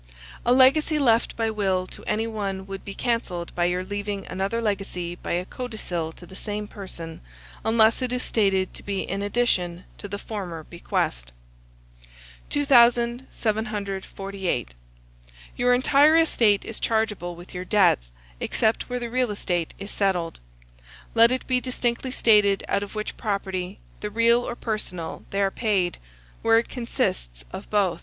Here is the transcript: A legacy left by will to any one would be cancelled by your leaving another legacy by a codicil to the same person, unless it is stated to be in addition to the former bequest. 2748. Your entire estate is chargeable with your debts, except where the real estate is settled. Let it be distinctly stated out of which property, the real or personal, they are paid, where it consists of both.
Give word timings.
A 0.47 0.51
legacy 0.51 0.97
left 0.97 1.35
by 1.37 1.51
will 1.51 1.85
to 1.85 2.03
any 2.05 2.25
one 2.25 2.65
would 2.65 2.83
be 2.83 2.95
cancelled 2.95 3.53
by 3.53 3.65
your 3.65 3.83
leaving 3.83 4.25
another 4.25 4.59
legacy 4.59 5.13
by 5.13 5.33
a 5.33 5.45
codicil 5.45 6.11
to 6.13 6.25
the 6.25 6.35
same 6.35 6.67
person, 6.67 7.21
unless 7.63 8.01
it 8.01 8.11
is 8.11 8.23
stated 8.23 8.73
to 8.73 8.81
be 8.81 9.01
in 9.03 9.21
addition 9.21 9.83
to 9.99 10.07
the 10.07 10.17
former 10.17 10.63
bequest. 10.63 11.31
2748. 12.49 14.73
Your 15.55 15.71
entire 15.71 16.15
estate 16.17 16.65
is 16.65 16.79
chargeable 16.79 17.35
with 17.35 17.53
your 17.53 17.63
debts, 17.63 18.11
except 18.39 18.89
where 18.89 18.99
the 18.99 19.11
real 19.11 19.29
estate 19.29 19.75
is 19.77 19.91
settled. 19.91 20.39
Let 21.13 21.29
it 21.31 21.45
be 21.45 21.61
distinctly 21.61 22.09
stated 22.09 22.63
out 22.67 22.81
of 22.81 22.95
which 22.95 23.17
property, 23.17 23.77
the 23.99 24.09
real 24.09 24.41
or 24.49 24.55
personal, 24.55 25.25
they 25.29 25.43
are 25.43 25.51
paid, 25.51 25.99
where 26.41 26.57
it 26.57 26.69
consists 26.69 27.45
of 27.53 27.69
both. 27.69 27.99